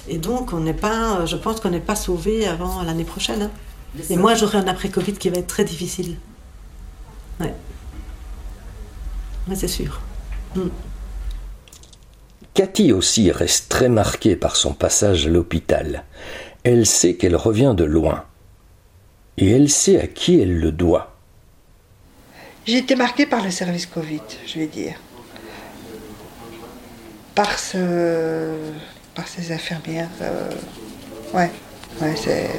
Et 0.07 0.17
donc 0.17 0.53
on 0.53 0.60
n'est 0.60 0.74
pas, 0.74 1.27
je 1.27 1.36
pense 1.36 1.60
qu'on 1.60 1.69
n'est 1.69 1.79
pas 1.79 1.95
sauvé 1.95 2.48
avant 2.48 2.81
l'année 2.81 3.03
prochaine. 3.03 3.43
hein. 3.43 3.51
Et 4.10 4.17
moi, 4.17 4.33
j'aurai 4.33 4.57
un 4.57 4.67
après 4.67 4.89
Covid 4.89 5.13
qui 5.13 5.29
va 5.29 5.38
être 5.38 5.45
très 5.45 5.65
difficile. 5.65 6.17
Ouais. 7.39 7.53
C'est 9.53 9.67
sûr. 9.67 10.01
Cathy 12.55 12.91
aussi 12.91 13.31
reste 13.31 13.69
très 13.69 13.88
marquée 13.88 14.36
par 14.36 14.55
son 14.55 14.74
passage 14.74 15.27
à 15.27 15.29
l'hôpital. 15.29 16.05
Elle 16.63 16.88
sait 16.88 17.17
qu'elle 17.17 17.36
revient 17.36 17.75
de 17.77 17.83
loin. 17.83 18.24
Et 19.38 19.51
elle 19.51 19.69
sait 19.69 20.01
à 20.01 20.07
qui 20.07 20.39
elle 20.39 20.60
le 20.60 20.72
doit. 20.72 21.12
J'ai 22.65 22.77
été 22.77 22.96
marquée 22.96 23.25
par 23.25 23.43
le 23.43 23.51
service 23.51 23.86
Covid, 23.86 24.22
je 24.48 24.60
vais 24.60 24.67
dire. 24.67 24.96
Par, 27.36 27.60
ce, 27.60 28.53
par 29.15 29.27
ces 29.27 29.51
infirmières. 29.51 30.10
euh, 30.22 30.50
ouais, 31.34 31.51
ouais, 32.01 32.15
c'est. 32.15 32.50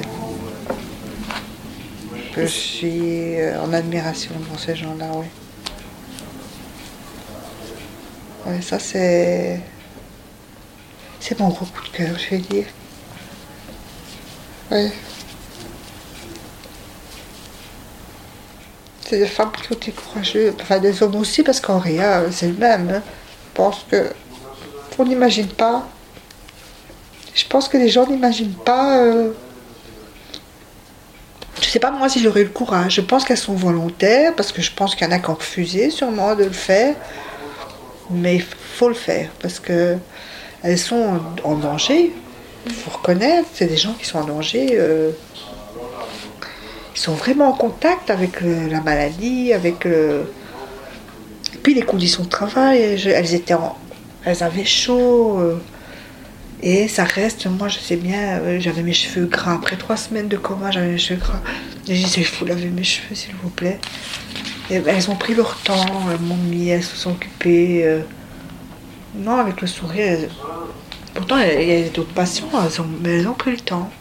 Je 2.37 2.45
suis 2.45 3.39
euh, 3.39 3.61
en 3.61 3.71
admiration 3.73 4.31
devant 4.37 4.57
ces 4.57 4.75
gens-là, 4.75 5.09
oui. 5.15 5.25
Ouais, 8.45 8.61
ça 8.61 8.77
c'est. 8.77 9.59
C'est 11.19 11.39
mon 11.39 11.49
gros 11.49 11.65
coup 11.65 11.81
de 11.83 11.97
cœur, 11.97 12.19
je 12.19 12.29
vais 12.35 12.37
dire. 12.39 12.65
Ouais. 14.69 14.91
C'est 19.15 19.21
des 19.21 19.27
femmes 19.27 19.51
qui 19.53 19.71
ont 19.71 19.75
été 19.75 19.93
courageuses, 19.93 20.53
enfin 20.61 20.77
des 20.79 21.01
hommes 21.01 21.15
aussi, 21.15 21.41
parce 21.41 21.61
qu'en 21.61 21.79
rien, 21.79 22.23
c'est 22.31 22.47
le 22.47 22.53
même. 22.55 22.89
hein. 22.93 23.01
Je 23.01 23.53
pense 23.53 23.85
que. 23.89 24.11
On 24.99 25.05
n'imagine 25.05 25.47
pas. 25.47 25.87
Je 27.33 27.45
pense 27.47 27.69
que 27.69 27.77
les 27.77 27.87
gens 27.87 28.05
n'imaginent 28.05 28.51
pas. 28.65 28.97
euh, 28.97 29.31
Je 31.61 31.65
sais 31.69 31.79
pas 31.79 31.91
moi 31.91 32.09
si 32.09 32.19
j'aurais 32.21 32.41
eu 32.41 32.43
le 32.43 32.49
courage. 32.49 32.95
Je 32.95 33.01
pense 33.01 33.23
qu'elles 33.23 33.37
sont 33.37 33.53
volontaires, 33.53 34.33
parce 34.35 34.51
que 34.51 34.61
je 34.61 34.71
pense 34.73 34.95
qu'il 34.95 35.07
y 35.07 35.09
en 35.09 35.13
a 35.13 35.19
qui 35.19 35.29
ont 35.29 35.35
refusé 35.35 35.89
sûrement 35.91 36.35
de 36.35 36.43
le 36.43 36.51
faire. 36.51 36.93
Mais 38.09 38.35
il 38.35 38.43
faut 38.43 38.89
le 38.89 38.95
faire, 38.95 39.29
parce 39.41 39.61
que 39.61 39.95
elles 40.61 40.77
sont 40.77 41.19
en, 41.45 41.49
en 41.51 41.55
danger. 41.55 42.11
Il 42.65 42.73
faut 42.73 42.91
reconnaître, 42.91 43.47
c'est 43.53 43.67
des 43.67 43.77
gens 43.77 43.93
qui 43.93 44.03
sont 44.03 44.17
en 44.19 44.25
danger. 44.25 44.71
euh, 44.73 45.11
ils 46.95 46.99
sont 46.99 47.13
vraiment 47.13 47.49
en 47.49 47.53
contact 47.53 48.09
avec 48.09 48.41
le- 48.41 48.67
la 48.69 48.81
maladie, 48.81 49.53
avec 49.53 49.83
le... 49.85 50.31
Et 51.53 51.57
puis 51.57 51.73
les 51.73 51.81
conditions 51.83 52.23
de 52.23 52.29
travail, 52.29 52.79
elles 52.79 53.33
étaient 53.33 53.53
en... 53.53 53.75
Elles 54.23 54.43
avaient 54.43 54.65
chaud. 54.65 55.39
euh, 55.39 55.61
et 56.63 56.87
ça 56.87 57.03
reste, 57.03 57.45
moi 57.47 57.67
je 57.67 57.77
sais 57.79 57.97
bien, 57.97 58.39
euh, 58.39 58.59
j'avais 58.59 58.81
mes 58.81 58.93
cheveux 58.93 59.25
gras. 59.27 59.53
Après 59.55 59.75
trois 59.75 59.97
semaines 59.97 60.27
de 60.29 60.37
coma, 60.37 60.71
j'avais 60.71 60.87
mes 60.87 60.97
cheveux 60.97 61.19
gras. 61.19 61.41
Je 61.87 61.93
disais, 61.93 62.21
il 62.21 62.25
faut 62.25 62.45
laver 62.45 62.69
mes 62.69 62.83
cheveux 62.83 63.13
s'il 63.13 63.35
vous 63.43 63.49
plaît. 63.49 63.79
Et 64.71 64.75
elles 64.75 65.09
ont 65.11 65.15
pris 65.15 65.35
leur 65.35 65.57
temps, 65.57 65.85
elles 66.11 66.19
m'ont 66.25 66.35
mis, 66.37 66.69
elles 66.69 66.83
se 66.83 66.95
sont 66.95 67.11
occupées. 67.11 67.81
euh, 67.85 67.99
Non, 69.15 69.35
avec 69.37 69.61
le 69.61 69.67
sourire. 69.67 70.17
Pourtant, 71.13 71.37
il 71.39 71.67
y 71.67 71.83
a 71.85 71.89
d'autres 71.89 72.13
patients, 72.13 72.49
mais 73.01 73.19
elles 73.19 73.27
ont 73.27 73.33
pris 73.33 73.51
le 73.51 73.59
temps. 73.59 73.91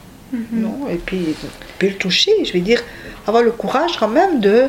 Non, 0.52 0.88
et 0.90 0.96
puis, 0.96 1.34
puis 1.78 1.88
le 1.88 1.94
toucher, 1.94 2.32
je 2.44 2.52
vais 2.52 2.60
dire, 2.60 2.80
avoir 3.26 3.42
le 3.42 3.52
courage 3.52 3.96
quand 3.98 4.08
même 4.08 4.40
de, 4.40 4.64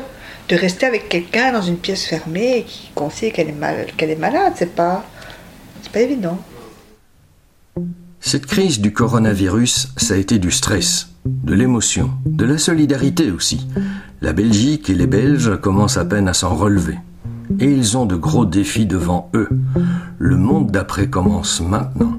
de 0.48 0.56
rester 0.56 0.86
avec 0.86 1.08
quelqu'un 1.08 1.52
dans 1.52 1.62
une 1.62 1.76
pièce 1.76 2.04
fermée 2.04 2.58
et 2.58 2.62
qui 2.64 2.90
qu'on 2.94 3.10
sait 3.10 3.30
qu'elle 3.30 3.48
est, 3.48 3.52
mal, 3.52 3.86
qu'elle 3.96 4.10
est 4.10 4.16
malade, 4.16 4.52
c'est 4.56 4.74
pas, 4.74 5.04
c'est 5.82 5.92
pas 5.92 6.00
évident. 6.00 6.38
Cette 8.20 8.46
crise 8.46 8.80
du 8.80 8.92
coronavirus, 8.92 9.92
ça 9.96 10.14
a 10.14 10.16
été 10.16 10.38
du 10.38 10.50
stress, 10.50 11.08
de 11.24 11.54
l'émotion, 11.54 12.10
de 12.24 12.44
la 12.44 12.58
solidarité 12.58 13.30
aussi. 13.30 13.66
La 14.20 14.32
Belgique 14.32 14.90
et 14.90 14.94
les 14.94 15.06
Belges 15.06 15.60
commencent 15.60 15.98
à 15.98 16.04
peine 16.04 16.26
à 16.26 16.34
s'en 16.34 16.54
relever. 16.54 16.96
et 17.60 17.66
ils 17.66 17.96
ont 17.96 18.06
de 18.06 18.16
gros 18.16 18.44
défis 18.44 18.86
devant 18.86 19.30
eux. 19.34 19.48
Le 20.18 20.36
monde 20.36 20.70
d'après 20.70 21.08
commence 21.08 21.60
maintenant. 21.60 22.18